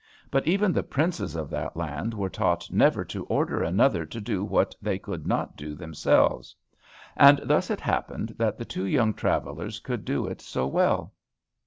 [0.31, 4.43] But even the princes of that land were taught never to order another to do
[4.43, 6.55] what they could not do themselves.
[7.15, 11.13] And thus it happened that the two young travellers could do it so well.